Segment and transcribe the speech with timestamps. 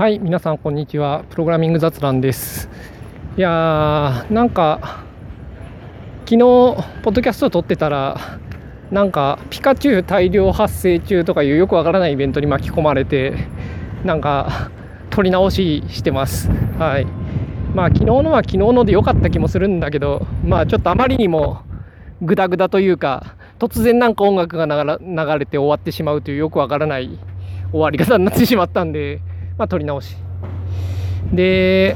[0.00, 1.24] はい皆さんこんにちは。
[1.28, 2.70] プログラミング雑談です。
[3.36, 5.04] いやーなんか
[6.20, 8.16] 昨日ポッドキャスト撮ってたら
[8.90, 13.34] なんかピカチュウ大量発生中とかいうよくわからないイベントに巻き込まれて
[14.02, 14.70] なんか
[15.10, 16.48] 撮り直ししてます。
[16.78, 17.04] はい。
[17.74, 21.60] まあ昨日のは昨日ので良かった気もするんだけどまあちょっとあまりにも
[22.22, 27.18] グダグダというか突然なんか音楽が流れて終わってしまうというよくわからない
[27.70, 29.20] 終わり方になってしまったんで、
[29.60, 30.16] まあ、撮り直し。
[31.34, 31.94] で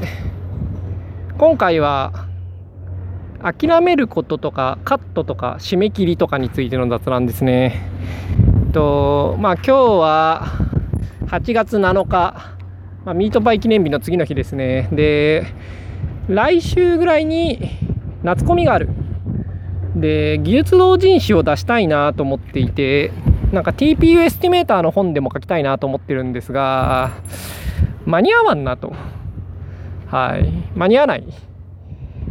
[1.39, 2.27] 今回は
[3.41, 7.89] 諦めることとかカットとか締め切りとかについての雑談ですね。
[8.71, 10.43] とまあ今日は
[11.25, 12.53] 8月7日、
[13.03, 14.87] まあ、ミートパイ記念日の次の日ですね。
[14.91, 15.47] で
[16.27, 17.71] 来週ぐらいに
[18.21, 18.89] 夏コミがある。
[19.95, 23.11] で技術同人誌を出したいなと思っていて。
[23.51, 27.11] なんか TPU エスティメーターの本でも書きたいなと思ってるんですが
[28.05, 28.93] 間に合わんなと。
[30.07, 30.51] はい。
[30.75, 31.25] 間に合わない。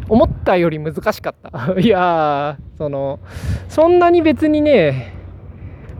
[0.09, 1.75] 思ったより難しかった。
[1.81, 3.21] いやその
[3.69, 5.15] そんなに別にね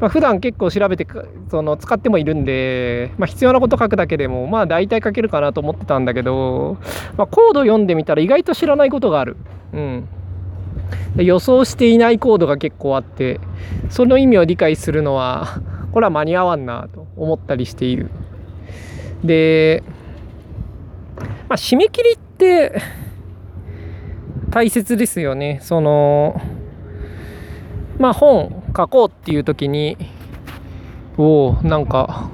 [0.01, 1.07] まあ、普段結構調べて
[1.51, 6.79] その使ってもいるんで、まあ、必要なこと書くだけでもまあ大体書けるかなと思ってたんだけど、
[7.17, 9.37] まあ、コード読んでみたら意外と知らないことがある。
[9.73, 10.09] うん、
[11.17, 13.41] 予想していないコードが結構あって
[13.89, 15.61] その意味を理解するのは
[15.93, 18.11] これは間に合わんなと思ったりしている。
[19.23, 19.83] で、
[21.49, 22.81] まあ、締め切りって
[24.51, 25.61] 大切ですよね。
[25.63, 26.41] その
[27.99, 29.97] まあ本書こうっていう時に
[31.17, 32.29] おおなんか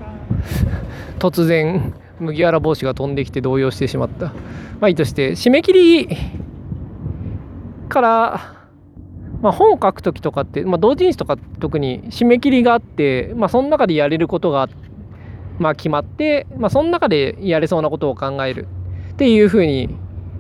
[1.19, 4.33] 突然麦わら帽子が飛んできて動揺してしまった。
[4.81, 6.17] まあいいとして締め切り
[7.91, 8.61] から
[9.43, 14.69] まあ、本を書く時とかって、まあ、同人誌とか特に締め切りがあって、まあ、その中でやれることが、
[15.59, 18.67] まあ、決まって、まあ、その中でやれそうなことを考える
[19.13, 19.89] っていうふうに、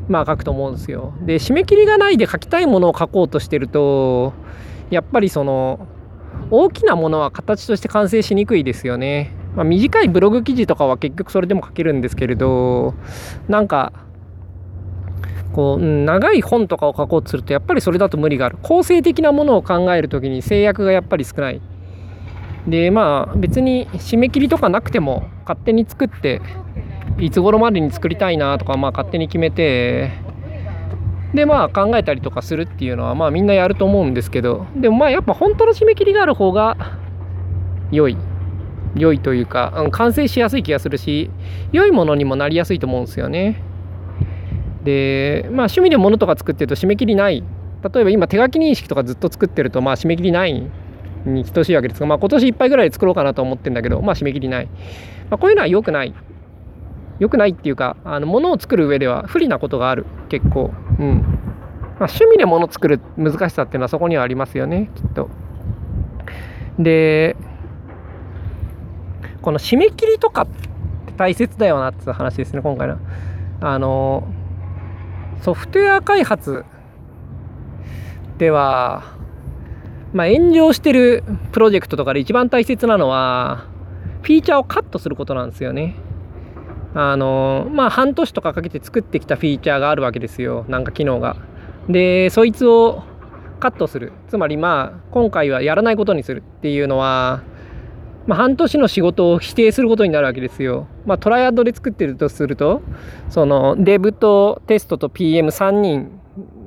[0.08, 1.14] まあ、書くと思うんですよ。
[1.22, 4.34] で締め切りがないで書きたいものを書こうとしてると
[4.90, 5.86] やっぱりその
[6.50, 9.32] 大きなものは形として完成しにくいですよね。
[9.54, 12.94] まあ、短いブログ記事とかは結局それでも書けるんですけれど
[13.48, 13.92] なんか
[15.52, 18.58] こう、長い本とかを書こうとするとやっぱりそれだと無理がある。
[18.62, 21.60] 構成的なものを考える時に制約がやっぱり少ない。
[22.66, 26.40] でまあ別に締め切りとかなくても勝手に作って
[27.18, 30.12] いつ頃までに作りたいなとかまあ勝手に決めて
[31.34, 36.76] でまあ考えたりとかするっていうのはまあみんなやると思うんですけどでもまあやっぱ本当の締め切りがある方が
[37.90, 38.16] 良い。
[38.96, 41.30] 良いというか完成しやすい気がするし
[41.70, 43.62] 良いものにもなりやすいと思うんですよね。
[44.84, 47.42] でまあ趣味で物とか作ってると締め切りない。
[47.82, 50.70] 例えば今手書き認識とかずっと作ってるとまあ締め切りない
[51.24, 54.66] に等しいわけですが、まあ、今年いっぱいぐらい作ろうかなと思ってるんだけどまあ締め切りない、
[55.30, 56.14] まあ、こういうのは良くない。
[57.18, 60.06] 良くないっていうかあの物を作る上では不利なことがある。
[60.28, 60.72] 結構。
[60.98, 61.20] うん。
[61.98, 64.90] まあ、趣味で物作る難しさっていうのはそこにはありますよね。
[64.94, 65.28] きっと。
[66.78, 67.36] で
[69.42, 70.68] この締め切りとかって
[71.16, 72.98] 大切だよなって話ですね今回の。
[73.60, 74.26] あの
[75.42, 76.64] ソフトウェア開発
[78.38, 79.02] では、
[80.12, 83.66] まあ、炎上してるプロジェクトとかで一番大切なのは
[84.22, 85.96] フィーチャーをカットすることなんですよね。
[86.92, 91.36] あのまあ半年とかかけて作ってきたフィーチャーがあるわけですよなんか機能が。
[91.88, 93.04] でそいつを
[93.60, 97.42] カットするつまりまあ今回はやらないことにするっていうのは
[98.26, 100.86] まあ、半年の仕事を否定することになるわけですよ。
[101.06, 102.82] まあ、トライアドで作ってるとすると
[103.28, 106.20] そのデブとテストと PM3 人。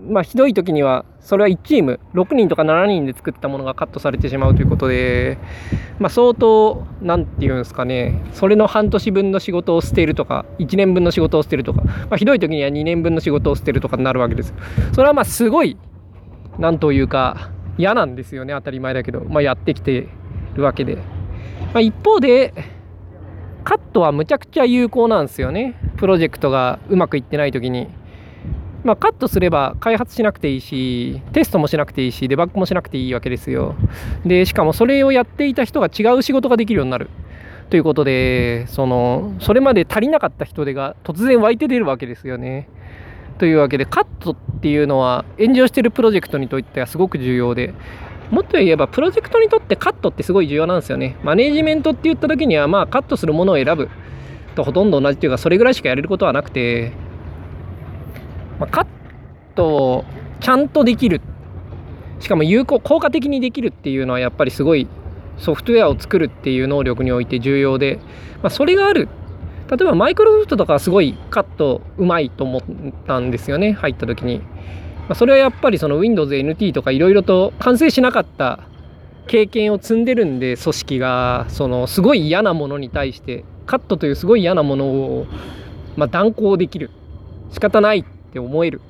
[0.05, 2.01] まあひどい時にはそれは1チーム。
[2.13, 5.37] 6人とか7人で作ったものがカットされてしまうということで、
[5.99, 8.21] まあ、相当何て言うんですかね。
[8.33, 14.53] それの半年分の仕事を捨てるとか1年分の仕事を捨てるとか、まあ、ひどい時には2年分の仕事を捨てるとかになるわけです。
[14.91, 15.77] それはまあすごい
[16.59, 18.53] 何というか嫌なんですよね。
[18.53, 20.09] 当たり前だけど、まあ、やってきて
[20.55, 21.22] るわけで。
[21.73, 22.53] まあ、一方で
[23.63, 25.75] カットはむちゃくちゃ有効なんですよね。
[25.97, 27.87] プロジェクトがうまくいってない時に。
[28.83, 33.75] まあ、カットすれば開発しなくていいしテストもしなくていいしデバッグもしなくていいわけですよ。
[34.25, 37.09] でしかもそれをやっていた人が違う仕事ができるようになる。
[37.69, 42.67] ということでそのそれまで足りなかった人手が突然湧いて出るわけですよね。
[43.37, 47.73] というわけでカットっていうのは炎上してるプロジェクトにとってはすごく重要で
[48.33, 51.17] もっと言えばプロジェクトにとってカットってすごい重要なんですよね。
[51.23, 53.89] マネジメントって言った時にはまあカットするものを選ぶ
[54.55, 56.93] とほとんど同じというかそれぐらいしかやれることはなくて、
[58.59, 58.87] まあ、カッ
[59.53, 60.05] トを
[60.39, 61.21] ちゃんとできる。
[62.19, 64.87] しかも有効効果的にできるっていうのはやっぱりすごい
[65.37, 67.99] ソフトウェアを作るっていう能力において重要で、
[68.41, 69.09] まあ、それがある。
[69.69, 72.61] 例えばマイクロソフトとかはすごいカットうまいと思っ
[73.05, 73.73] たんですよね。
[73.73, 74.41] 入った時に、
[75.07, 78.67] まあ、それはやっぱりその Windows NT とかいろいろと完成しなかった
[79.27, 85.25] 経験を積んでるんで組織がそのすごい嫌なものに対してカットというすごい嫌なものを、
[85.95, 86.89] まあ、断行できる。
[87.53, 88.81] 仕方ないって思える。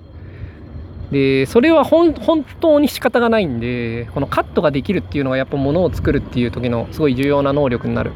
[1.11, 2.13] でそれは本
[2.59, 8.13] 当に仕方がないんでこのカットができるっていうのはやっぱものを作るっていう時のすごい重要な能力になる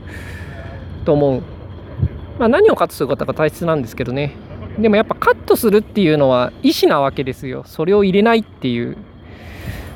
[1.06, 1.44] と思う、
[2.40, 4.36] まあ、何をカットすることが大切なんですけどね。
[4.80, 7.64] でもやっぱカットするっていうのは意思なわけですよ。
[7.66, 8.98] それを入れないっていう。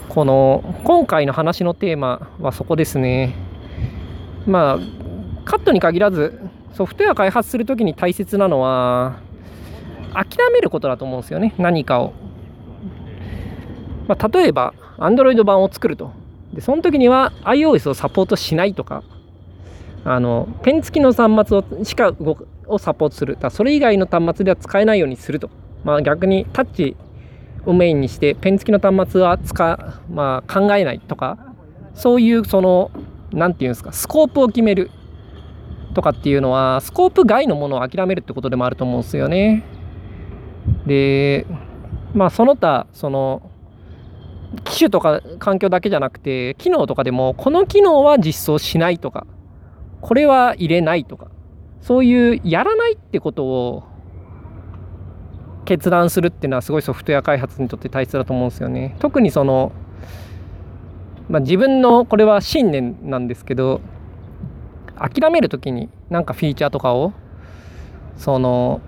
[0.09, 3.35] この今回の話のテーマはそこですね。
[4.45, 4.79] まあ
[5.45, 6.39] カットに限らず
[6.73, 9.19] ソフトウェア開発する時に大切なのは
[10.13, 11.53] 諦めることだと思うんですよね。
[11.57, 12.13] 何かを。
[14.07, 16.11] まあ、例えば Android 版を作ると。
[16.53, 19.03] でその時には iOS をサポートしないとか。
[20.03, 23.37] あのペン付きの端末をしか動くをサポートする。
[23.39, 25.49] だそれ以外の端末では使えないようにすると、
[25.83, 26.95] まあ、逆にタッチ
[27.65, 31.53] をメインにしてペン付きの端末は使、まあ、考えないとか
[31.93, 32.91] そういうその
[33.31, 34.91] 何て言うんですかスコープを決める。
[35.93, 39.63] とかっていうのはスコープ外のものを諦めるってことでもあると思うんですよね。
[40.85, 41.45] で
[42.13, 43.41] まあその他その
[44.63, 49.25] 機種とか環境だけじゃなくて機能とかでもこの機能は実装しないとか
[50.01, 51.27] これは入れないとか
[51.81, 53.83] そういうやらないってことを
[55.65, 58.95] 決断するっていうのはすごいソフトウェア開発にとって大切だと思うんですよね。
[58.99, 59.71] 特にその、
[61.29, 63.81] まあ、自分のこれは信念なんですけど
[64.97, 67.13] 諦める時になんかフィーチャーとかを
[68.17, 68.81] その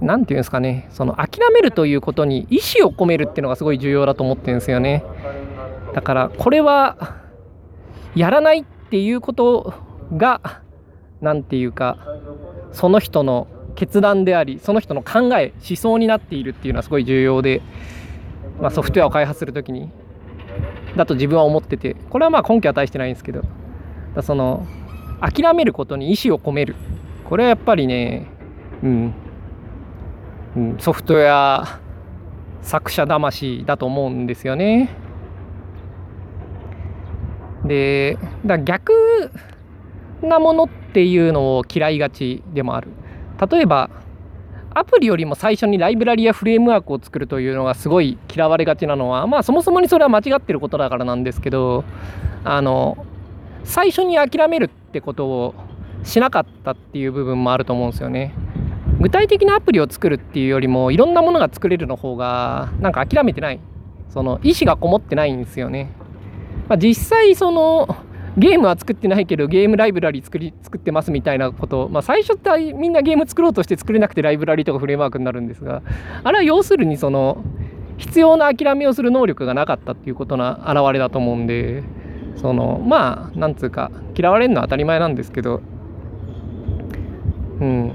[0.00, 5.04] 何て言うんですかねその諦めるということに意思を込めるっていうのがすごい重要だと思ってるんですよね
[5.94, 7.16] だからこれは
[8.14, 9.74] やらないっていうこと
[10.16, 10.62] が
[11.20, 11.98] 何て言うか
[12.72, 17.62] その人の決断でありその人の考え思想になっているっていうのはすごい重要で、
[18.60, 19.90] まあ、ソフトウェアを開発する時に
[20.96, 23.42] だと自分は思っててこれはまあ根拠は大してないんですけど
[24.14, 24.66] だその
[25.20, 26.74] 諦めることに意思を込める
[27.24, 28.26] これはやっぱりね
[28.82, 29.14] うん
[30.56, 31.80] うん、ソフトウェア
[32.62, 34.90] 作者魂だと思うんですよね。
[37.64, 38.92] でだ逆
[40.22, 42.88] なものっっていうのを嫌いがちでもある。
[43.50, 43.90] 例えば
[44.74, 51.84] アプリよりも最初にライブラリやフレームワークを作るというのがすごい嫌われがちなのはまあそもそもにそれは間違ってることだからなんですけど
[52.44, 53.06] あの
[53.64, 55.54] 最初に諦めるってことを
[56.04, 58.34] しなかったっていう部分もあると思うんですよね。
[59.00, 63.60] 具体的なアプリを作るっていうよりもいろんなものが作れるの方がなんか諦めてない
[64.08, 65.92] その意思がこもってないんですよね、
[66.68, 67.96] まあ、実際その
[68.38, 75.82] ゲームは作ってないけどゲームライブラリ作り作ってますみたいなこと、まあ、最初ってみんなゲーム作ろうとして作れなくてライブラリとかフレームワークになるんですが
[76.22, 77.42] あれは要するにその
[77.96, 81.82] 必要な諦めをする能力がなかったっていうことの表れだと思うんで
[82.36, 85.60] そのまあなんつうか嫌われるのは当たり前なんですけど。
[87.60, 87.92] うん。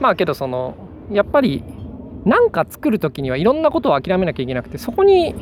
[0.00, 0.74] まあけどその
[1.10, 1.62] やっぱり
[2.24, 5.34] 何か作る時にはいろんなことを諦めなきゃいけなくてそこに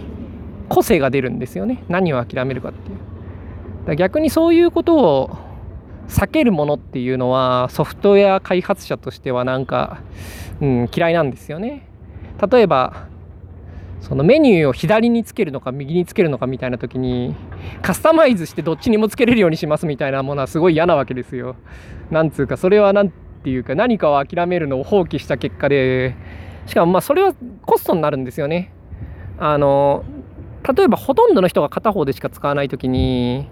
[0.68, 1.84] 個性が出るんですよね。
[1.88, 2.98] 何を諦めるかっていう。
[3.96, 5.38] 逆にそういうことを
[6.08, 10.00] 避けるものっていうのはソフトウェア開発者としてはなんか、
[10.60, 11.86] うん、嫌いなんですよね
[12.50, 13.08] 例えば
[14.00, 17.34] そのメニューを左につけるのか右につけるのかみたいな時に
[17.82, 21.56] カスタマイズしてどっちにもつけれるようにしますみたいなものはすごい嫌なわけですよ。
[22.10, 23.10] なんつうかそれはなんっ
[23.42, 26.14] ていうか何かを諦めるのを放棄した結果で
[26.66, 28.72] しかもまあそれはコストになるんですよね。
[29.38, 30.04] あの
[30.76, 33.46] 例えばほとんどの人が片方でしか使わない時に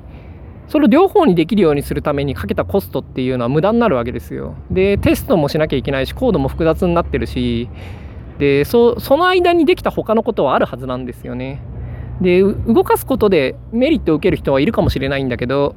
[0.69, 4.55] それを両方にできるようにするためにかけたコストっていうのは無駄になるわけですよ。
[4.71, 7.69] でテストもしなきゃいけないしコードも複雑になってるし
[8.39, 11.63] でそその間にできた他のことはあるはずなんですよね。
[12.21, 15.77] で動かすことでメリットを受ける人はいるかもしれないんだけど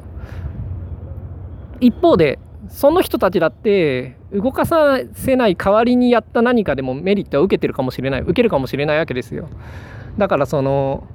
[1.80, 9.50] 一方でその人たちだって動かさせない代わりにやった何かでもメリットは受けてるかもしれない受けるかもしれないわけですよ
[10.18, 11.08] だからその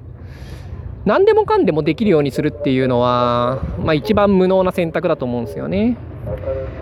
[1.07, 5.97] 何でもかんでもできるようにするっていうのは、まあ、一番無能な選択だと思うんですよね。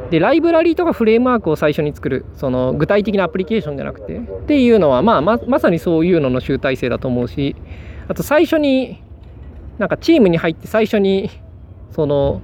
[0.09, 7.55] でライブラリーとかフレームワークを最初に作るその具体的なアプリケーションじゃなくてっていうのは、まあ、ままさにそういうのの集大成だと思うし
[8.07, 9.03] あと最初に
[9.77, 11.29] なんかチームに入って最初に
[11.91, 12.41] その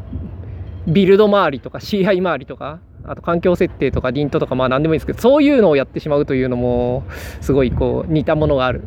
[0.87, 7.03] ビルド周りとか CI 周りとかあと環境設定とかリントとかまあ何でもいいですけどそういうのをやってしまうというのも
[7.41, 8.83] すごいこう似たものがある。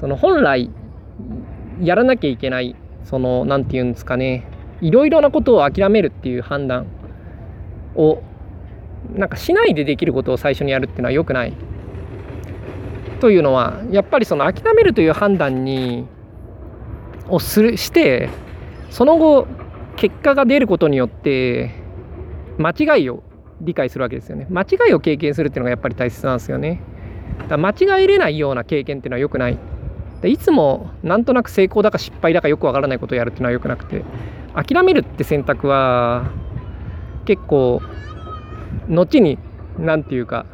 [0.00, 0.70] その本来
[1.80, 4.44] やらなきゃいけないその何て言うんですかね
[4.80, 6.86] いろいろなことを諦めるっていう判断
[7.94, 8.22] を
[9.14, 11.52] なんかしないでできることを最初にやるっていうのは良くない。
[13.20, 16.06] というのはやっぱりその諦めるという判断に
[17.28, 18.28] をするして
[18.90, 19.46] その後
[19.96, 21.72] 結果が出ることによって
[22.58, 23.24] 間違いを
[23.60, 24.46] 理解するわけですよね。
[24.50, 26.80] 間違いを経験するっていうのがやっぱり大切なんですよね。
[27.48, 29.58] だ間違えれないような経験っていうのは良くない。
[30.20, 34.04] でいつもなんとなく成功だか失敗だかよくわからないことをやるっていうのは良くなくて
[34.54, 36.30] 諦めるって選択は
[37.24, 37.80] 結構
[38.88, 39.38] 後に
[39.78, 40.46] 何て言うか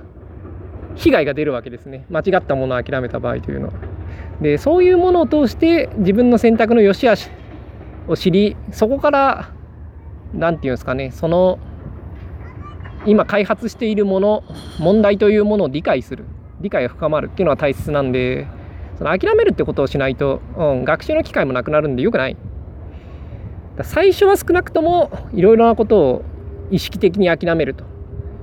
[0.97, 3.73] 被害が出るわけですね間違ったものを諦めた場合というのは。
[4.40, 7.30] でそういうものを通して自分の選択の良し悪し
[8.09, 9.50] を知りそこから
[10.33, 11.59] 何て言うんですかねその
[13.06, 14.44] 今開発しているもの
[14.78, 16.25] 問題というものを理解する
[16.61, 18.47] 理解が深まるっていうのは大切なんで
[18.98, 22.36] その諦めるってことをしないと、うん、学習の機会もなくなるんでよくない。
[23.82, 26.22] 最初は少なくともいろいろなことを
[26.70, 27.84] 意識的に諦めると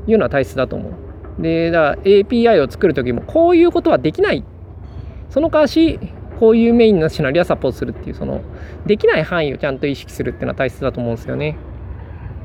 [0.08, 1.42] いうのは大切だと思う。
[1.42, 4.44] でだから API を作る時もこういうことはできない。
[5.30, 6.00] その代わし
[6.40, 8.42] こういうメインのシナリオはサポートするっていうその
[8.86, 11.56] できない範囲をちゃんと意識するっていうのは大切だと思うんですよね。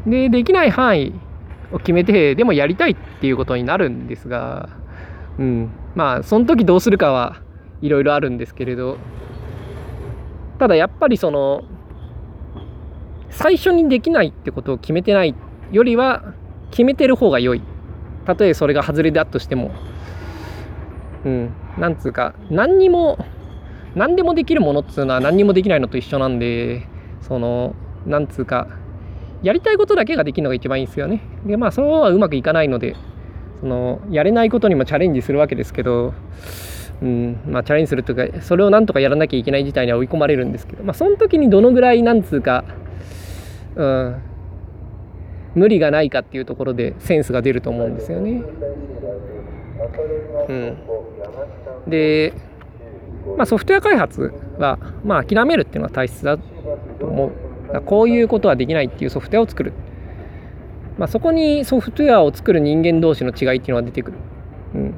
[0.06, 1.14] でできない範囲
[1.72, 4.68] を決めてでもやりたいっていうことになるんですが、
[5.38, 7.42] うん、まあその時どうするかは
[7.82, 8.98] いろいろあるんですけれど
[10.58, 11.64] ただやっぱりその
[13.30, 15.34] 最初にできないってことを決めてない
[15.70, 16.34] よりは
[16.70, 17.62] 決めてる方が良い。
[18.24, 19.70] たとえそれが外れだとしても。
[21.24, 21.52] うん。
[21.78, 23.18] なんつうか何にも
[23.94, 26.86] 何でもできるものっつうのは何にもできないのと一緒なんで
[27.20, 27.74] その
[28.06, 28.68] なんつうか
[29.42, 31.20] やりたいことだけができるのが一番いいんですよね。
[31.44, 32.96] でまあそうはうまくいかないので
[33.60, 36.14] そのやれないことにもチャレンジするわけですけど、
[37.02, 42.64] うんまあ、チャレンジするというかそれをなんとかやらなきゃいけない事態には追い込まれるんですけど、まあ、その時にどのぐらいなんつうか、
[43.74, 44.22] うん、
[45.54, 48.42] 無理がないかっていうところでセンスが出ると思うんですよね。
[50.48, 50.76] うん、
[51.86, 52.32] で、
[53.36, 57.32] まあ、ソフトウェア開発は、まあ、諦めるっていうのは大切だと思う。
[57.84, 59.72] こういうことはできないっていうソフトウェアを作る、
[60.98, 64.18] まあ、そこにソフトウェアを作る人間同士の違いっていうのが出てくる、
[64.74, 64.94] うん、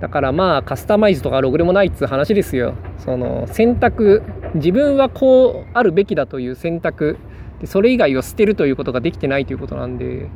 [0.00, 2.74] だからまあカスタマイズとかログでもないっつう話ですよ。
[2.98, 4.22] その選択。
[4.54, 7.18] 自分はこうあるべきだという選択
[7.60, 10.28] でそれ以外を捨てるということができてないということなんで。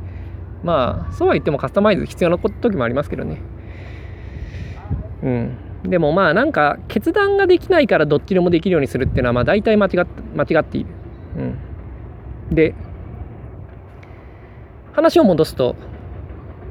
[0.65, 3.41] まあそうは言ってもカスタマイズ必要な時もありますけどね。
[5.23, 5.57] うん。
[5.85, 10.91] でもまあなんか決断ができないからどっちでもできるようにするっていうのはまあ大体間違っ間違っている。
[11.37, 11.43] う
[12.53, 12.75] ん、で
[14.95, 15.77] 話を戻すと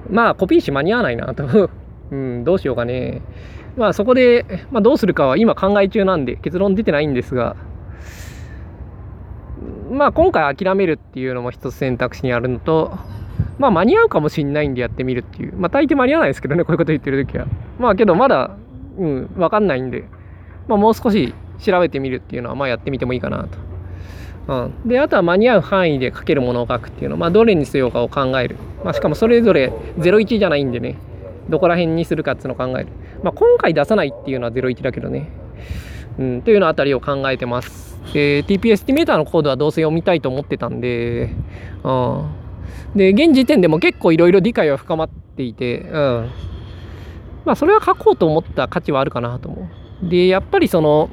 [0.09, 1.69] まあコピー紙間に合わないなと、
[2.13, 3.21] うん、どうしようかね。
[3.75, 7.55] まあそこで、まあ、どうするかは今考え中なんで結論出てないんですが
[9.89, 12.95] まあ今回諦めるっていうのも一つ選択肢にあるのと
[13.57, 17.47] まあ間に合うかもしんないんでやってみるっていうまあ大抵間に合わないですけどねこういうこと言ってる時は。
[17.79, 18.55] まあけどまだ
[18.99, 20.03] うん分かんないんで
[20.67, 23.57] まあもう少し調べてみるっていうのはまあやってみてもいいかなと。
[24.45, 24.53] う
[24.85, 30.97] ん、であとは間に合う範囲で書けるものを書くっていうのまあ、どれにしようかを考える、まあ、しかもそれぞれ01じゃないんでね。
[31.49, 32.87] どこら辺にするかっていうのを考える、
[33.23, 35.29] まあ、今回出さないっていうのは01だけどね、
[36.17, 37.93] うん、というのあたりを考えてます。
[38.13, 41.33] で TP エスティメーターのコードはどうせ読みたいと思ってたんで、
[41.83, 42.29] うん、
[42.95, 46.31] で現時点でも結構いろいろ理解は深まっていて、うん。
[47.45, 49.69] まあ、それは書こうと思った価値はあるかなと思
[50.01, 50.09] う。
[50.09, 51.09] でやっぱりその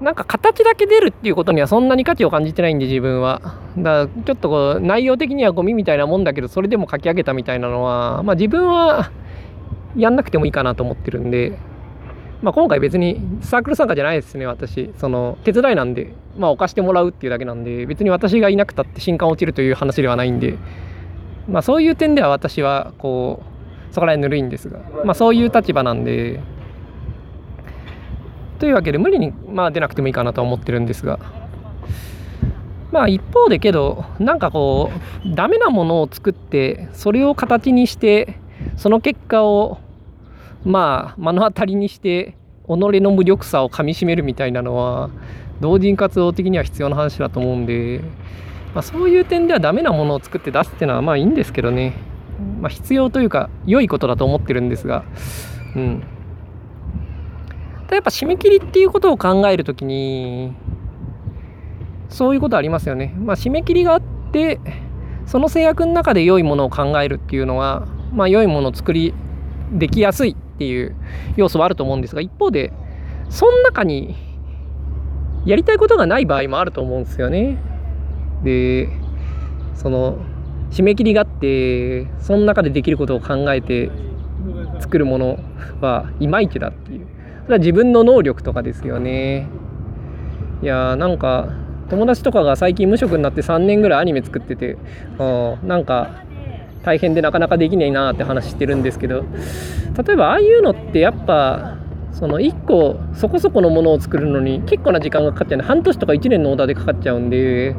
[0.00, 3.40] なんか形だけ出るっていうことにはそんなに価値を感じてないんで自分は。
[3.78, 9.10] だからちょっとこう内容的にはゴミみたいなもんだけどそれでも書き上げたみたいなのはまあ自分は
[9.96, 11.58] やんなくてもいいかなと思ってるんで、
[12.42, 20.56] まあ、今回別にサークル参加じゃないですね私その手伝いなんでまあ置かしてもらうっていうだけなんで別に私がいなくたって新刊落ちるという話ではないんで
[21.48, 23.42] まあそういう点では私はこ
[23.90, 26.40] うそこら辺ぬるいんですがまあそういう立場なんで。
[28.58, 31.18] というわけで無理にまあ出なくてもいいかなと思ってるんですが。
[32.92, 34.90] まあ一方でけどなんかこ
[35.24, 38.38] うダメなものを作ってそれを形にして
[38.76, 39.78] その結果を
[40.64, 42.36] まあ目の当たりにして
[42.66, 42.70] 己
[43.00, 45.10] の無力さをかみしめるみたいなのは
[45.60, 48.00] 同人活動的には必要な話だと思うんで、
[48.74, 51.94] まあ、そういう点ではダメなものを作って出すっていうのはまあいいんですけどね、
[52.60, 55.04] まあ、必要というか良いことだと思ってるんですが。
[55.74, 56.02] うん。
[57.86, 60.52] ただやっぱ締め切りっていうことを考えるときに
[62.08, 63.14] そういうことありますよね。
[63.18, 64.02] まあ、締め切りがあっ
[64.32, 64.60] て
[65.26, 69.14] その制約の中で良いものを考えるっていうのは、まあ、良いものを作り
[69.72, 70.96] できやすいっていう
[71.36, 72.72] 要素はあると思うんですが一方で
[73.28, 74.16] その中に
[75.44, 77.58] やりたいことがない場合もあると思うんですよね。
[78.42, 78.88] で
[79.74, 80.18] その
[80.70, 83.90] 締め切りがあってその中でできることを考えて
[84.80, 85.38] 作るもの
[85.80, 87.06] はいまいちだっていう
[87.46, 89.48] それは自分の能力とかですよね
[90.62, 91.48] いやーなんか
[91.88, 94.76] 友達とかが最近無職になって3年ぐらいアニメ作ってて
[95.18, 96.24] あなんか
[96.82, 99.24] 大変でなかなかできないなって話してるんですけど
[100.04, 101.76] 例えばああいうのってやっぱ
[102.12, 107.76] その1個そこそこのものを作るのに結構な時間がかかっちゃうんで半年とか1年のオーダーでかかっちゃうんで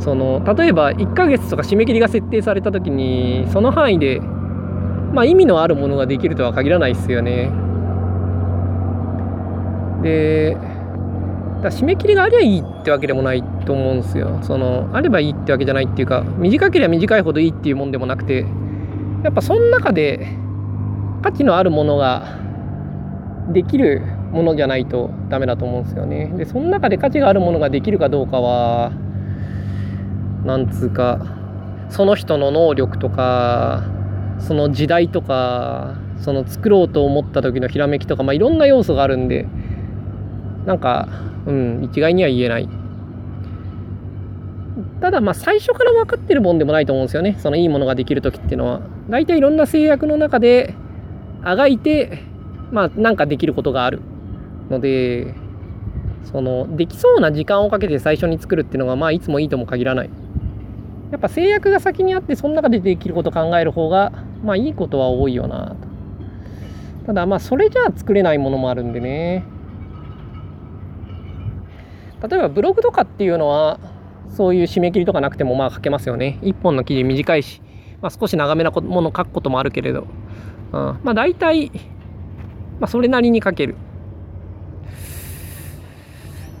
[0.00, 7.63] その例えば1ヶ月とか締め切りが設定された時にその範囲でまあ意味のあるものができるとは限らないですよね。
[10.04, 10.56] で
[11.62, 14.38] だ締め切りがありゃいいってわけでもないと思うんですよ。
[14.42, 18.46] そのあればいいってわけじゃないっていうか短ければ短いほどいいっていうもんでもなくて
[19.24, 20.28] やっぱその中で
[21.22, 22.38] 価値のあるものが
[23.52, 26.32] できるものじゃないとダメだと思うんですよね。
[26.36, 28.92] でその中で価値があるものができるかどうかは
[30.44, 31.24] なんつうか
[31.88, 33.84] その人の能力とか
[34.38, 39.46] その時代とかその作ろうと思った時のひらめきとか、まあ、いろんな要素があるんで
[40.66, 41.08] なんか、
[41.46, 42.68] うん、一概には言えない。
[45.00, 48.80] ただまあ最初から分かってるもんでもないと思うんですよねそのいいものができる時っていうのは。
[49.08, 50.74] 大体いろんな制約の中で
[51.42, 52.22] あがいて
[52.72, 54.00] まあなんかできることがある
[54.70, 55.34] ので
[56.24, 60.10] そのできそうな時間をかけて最初に作るっていうのがまあいつもいいとも限らない。
[61.10, 64.10] やっぱ制約が先にあってその中でできること考える方が
[64.42, 65.76] まあいいことは多いよな
[67.06, 69.44] ただまあそれじゃあ作れないものもあるんでね
[72.28, 73.78] 例えばブログとかっていうのは
[74.30, 76.38] そういう締め切りとかなくてもまあ書けますよね。
[76.42, 77.60] 1本の記事短いし、
[78.00, 80.06] まあ、少し長めなもの書くこともあるけれど、
[80.72, 81.70] うん、まあ大体、
[82.80, 83.76] まあ、それなりに書ける。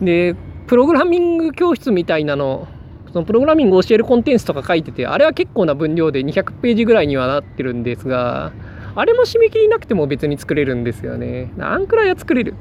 [0.00, 0.34] で
[0.66, 2.66] プログラミング教室みたいなの
[3.12, 8.52] そのプログラミングを教えるコンテンツとか書いててあれは結構な分量で200ページぐらいにはなってるんですが
[8.96, 11.52] あれも締め切りなくても別に作れるんですよね。
[11.58, 12.54] あんくらいは作れる。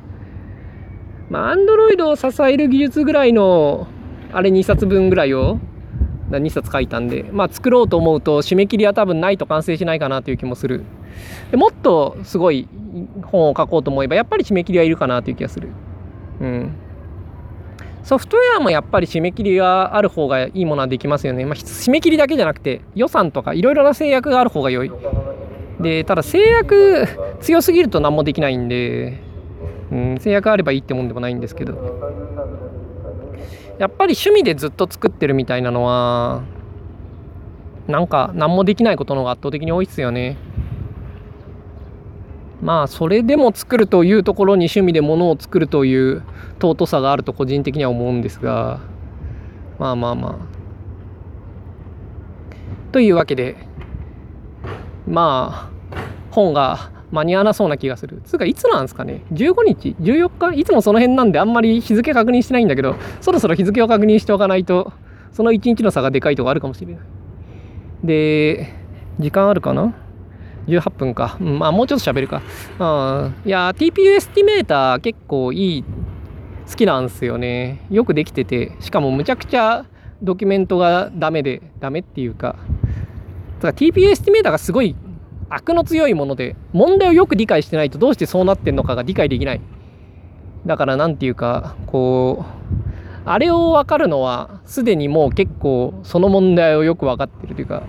[1.33, 3.87] まあ Android を支える技術ぐらいの
[4.31, 5.57] あれ2冊分ぐらいを
[6.29, 10.83] 2冊書いたんでまあ作ろうと思うと締め切りは多分ないと完成しないかなという気もする
[11.49, 12.69] でもっとすごい
[13.23, 15.69] 本を書こうと思えばやっぱり締め切りはいるかなという気がする
[16.39, 16.75] うん
[18.03, 21.45] ソフトウェアもやっぱり締め切りがある方がいいものはできますよね。
[21.45, 24.91] まあ、締め切りだけじゃなくて予算とかいろいろな制約がある方が良い。
[25.79, 27.07] で、ただ制約
[27.39, 29.21] 強すぎると何もできないんで、
[29.93, 31.73] うん、制約あればいいってもんでもないんですけど。
[33.77, 36.41] やっぱり趣味でずっと作ってるみたいなのは、
[37.87, 40.37] なんか何もできないことの方が圧倒的に多いっすよね。
[42.63, 46.23] まあそれでも作るというところに趣味でものを作るという
[46.61, 48.79] 尊さがあると個人的には思うんですが
[49.79, 50.35] まあまあまあ
[52.93, 53.57] というわけで
[55.05, 60.59] まあ本が間に合わなそうな気がするつうかいつなんですかね15日？14日？
[60.59, 64.91] いつもその辺なんであんまり日付確認してないんだけどそろそろ日付を確認しておかないと
[65.31, 67.03] その1日の差がでかいとこあるかもしれない
[68.03, 68.73] で
[69.19, 69.93] 時間あるかな
[70.67, 71.37] ？18分か。
[71.39, 72.41] まあ、もうちょっと喋るか。
[72.79, 72.83] う
[73.27, 73.35] ん。
[73.45, 75.83] いや、TPU エスティメーター結構いい、
[76.69, 77.85] 好きなんですよね。
[77.91, 79.85] よくできてて、しかもむちゃくちゃ
[80.21, 82.55] ドキュメントがダメで、ダメっていうか、
[83.59, 84.95] だから TPU エスティメーターがすごい
[85.55, 89.61] アクの強いもので、問題をよく理解してないとどうしてそうなってんのかが理解できない。
[90.65, 97.83] だから何て言うか、こう、あれを分かるのは、すでにもう結構その問題をよく分かってるというか、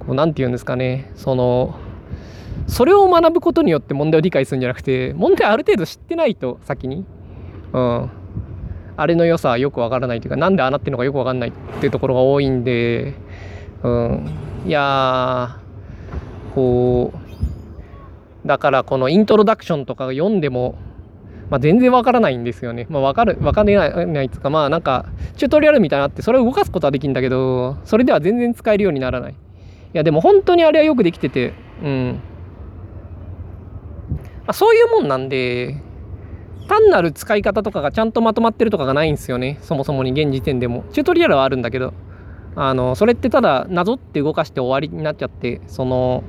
[0.00, 1.74] こう、なんて言うんですかね、その、
[2.66, 7.04] それを学ぶことによって問題を理解するんじゃなくて問題ある程度知ってないと先に、
[7.72, 8.10] うん、
[8.96, 13.14] あれの良さはよくわからないというか何であなってるのかよくわかんないっていうところが多いんで、
[13.82, 14.30] うん、
[14.66, 15.58] いや
[16.54, 17.34] こう
[18.46, 20.76] だからこのイントロダクションとか読んでも、
[21.50, 22.86] まあ、全然わからないんですよね。
[22.90, 29.32] まあ、わかる、わかんないないつか、まあなんか、チュートリアルみたいなのあって、それを動かすことはできるんだけど、それでは全然使えるようにならない。
[29.32, 29.36] い
[29.92, 32.20] や、でも本当にあれはよくできてて、うん。
[34.10, 35.80] まあ、そういうもんなんで、
[36.68, 39.58] 単なる使い方とかがちゃんとまとまってるとかがないんですよね。
[39.62, 40.84] そもそもに現時点でも。
[40.92, 41.94] チュートリアルはあるんだけど、
[42.56, 46.24] あの、それってただなぞって動かして終わりになっちゃって、その、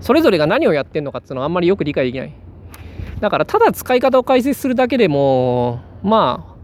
[0.00, 2.34] それぞれが何をやってんのかっていうのはあんまりよく理解できない。
[3.20, 6.58] だからただ使い方を解説するだけでも、まあ、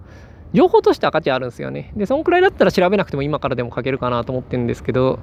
[0.52, 1.92] 情報としては価値あるんですよね。
[1.96, 5.18] で、そんくらいだったら調べなくても今からでも書けるかなと思ってるんですけど、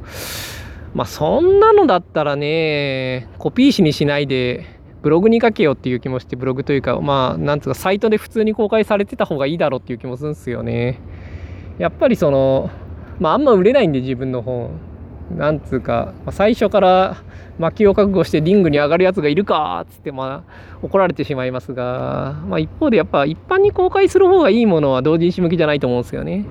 [0.94, 11.00] まあそんなのだったらね、コピー紙にしないで、ブログに書けよっていう気もしてブログというかまあなんつうかサイトで普通に公開されてた方がいいだろうっていう気もするんですよね
[11.80, 12.70] やっぱりその
[13.20, 14.80] まああんま売れないんで自分の本
[15.38, 17.18] なんつうか最初から
[17.60, 26.46] 薪を覚悟してリングに上がるやつがいるかっつってまあ怒られてしまいますが、まあ、一方でやっぱ一般に公開する方がいいものは同人誌向きじゃないと思うんですよね。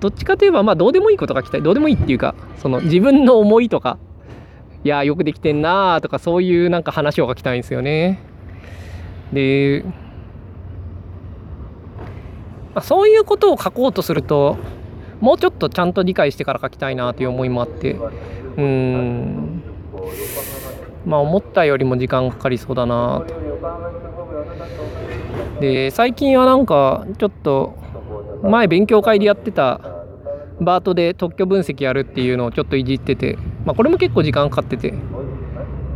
[0.00, 3.98] どっちかといえばまあどうでもいいことが聞きたいどうでもいいっていうかその自分の思いとか
[4.84, 8.20] いやよくできてんなとかそういうなんか話を書きたいんですよね。
[9.32, 9.82] で、
[12.74, 14.58] まあ、そういうことを書こうとすると
[15.20, 17.96] もうちょっとちゃんと理解してから書きたいなという思いもあって。
[18.56, 19.62] うん。
[21.06, 23.34] まあ思ったよりも時間かかりそうだなと。
[25.60, 27.76] で最近はなんかちょっと
[28.42, 29.80] 前勉強会でやってた
[30.60, 34.92] バートで特許分析やるっていうのをちょっといじってて、まあ、これも結構時間かかってて、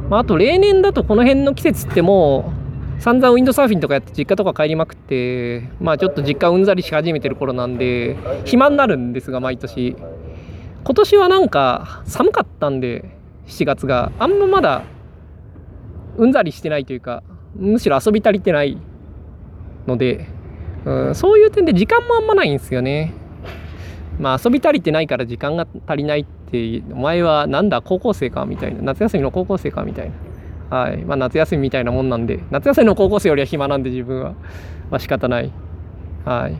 [0.09, 2.58] まあ、あと例年だとこの辺の季節ってもう
[2.99, 9.97] 散々ウィンドサーフィンとかやって実家とか帰りまくってまあちょっと実家うんざりし始めてる頃なんで暇になるんですが毎年。
[10.85, 13.05] 今年はなんか寒かったんで
[13.47, 14.11] 7月が。
[14.19, 14.83] あんままだ
[16.17, 17.23] うんざりしてないというか
[17.55, 18.79] むしろ遊び足りてない
[19.87, 20.27] ので、
[20.85, 23.13] うん、そういう点で時間もあんまないんですよね。
[24.19, 28.83] まあ遊び足りてないから時間が足りないってお前はなんだ高校生かみたいな。
[28.83, 30.28] 夏休みの高校生かみたいな。
[30.71, 30.99] はい。
[30.99, 34.33] まあ夏休みみたいなもんなんで夏休みの高校生よりは暇なんで自分は。
[34.91, 35.53] まあ仕方ない。
[36.25, 36.53] はい。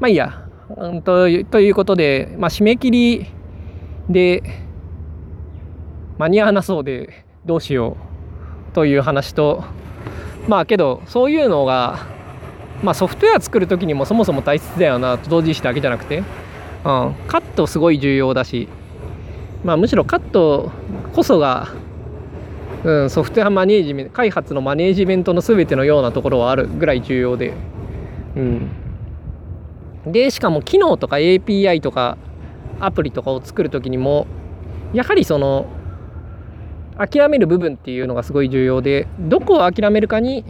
[0.00, 3.26] まあいいや、うん、とということで、まあ、締め切り
[4.08, 4.42] で
[6.18, 7.96] 間に合わなそうでどうしよ
[8.70, 9.64] うという話と
[10.46, 12.06] まあけどそういうのが、
[12.82, 16.24] まあ、ソフトウェア作る時にもそもそも大切だよなと同時してだけじゃなくて、うん、
[16.84, 18.68] カットすごい重要だし、
[19.64, 20.70] まあ、むしろカット
[21.14, 21.68] こそが、
[22.84, 27.54] うん、ソフトウェアマネージメント開発のマネージメントの全てのようなところはあるぐらい重要で、
[28.36, 28.70] うん、
[30.06, 32.16] でしかも機能とか API とか
[32.80, 34.26] アプリとかを作る時にも
[34.92, 35.66] やはりその
[36.96, 40.44] 諦める部分っていうのがすごい重要でどこを諦めるかに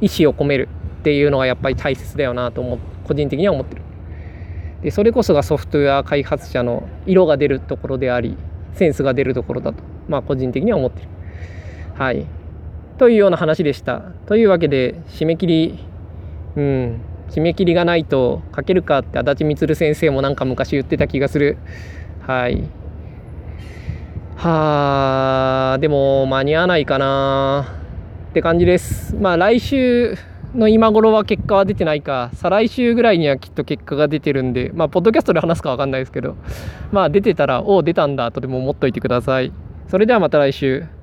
[0.00, 0.68] 意思を込める
[1.00, 3.82] っていうのがやっぱり大切だよなと思個人的には思ってる。
[4.82, 8.36] でそれこそがソフトウェア開発者の色が出るところであり
[8.74, 9.97] センスが出るところだと。
[10.08, 11.08] まあ個人的には思ってる。
[11.94, 12.26] はい。
[12.98, 14.00] というような話でした。
[14.26, 15.78] というわけで締め切り
[16.56, 17.00] うん。
[17.30, 21.58] 締め切りがないと書けるかって足立満先生もなんか昔言ってた気がする。
[22.26, 22.64] はい。
[24.36, 27.66] はあでも間に合わないかな。
[28.30, 29.14] って感じです。
[29.16, 30.16] まあ来週
[30.54, 32.30] の今頃は結果は出てないか。
[32.34, 36.36] 再来週ぐらいにはきっと結果が出てるんでまあポッドキャストで話すか分かんないですけど。
[36.92, 39.52] まあ出てたらおお出たんだとでも思っといてください。
[39.88, 40.97] それではまた来週。